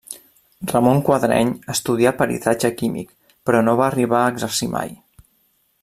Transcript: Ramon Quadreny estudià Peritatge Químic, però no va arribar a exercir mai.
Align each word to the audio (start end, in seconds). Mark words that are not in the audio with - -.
Ramon 0.69 1.01
Quadreny 1.09 1.51
estudià 1.73 2.13
Peritatge 2.21 2.73
Químic, 2.81 3.13
però 3.49 3.61
no 3.67 3.77
va 3.83 3.87
arribar 3.89 4.23
a 4.23 4.33
exercir 4.37 4.73
mai. 4.79 4.99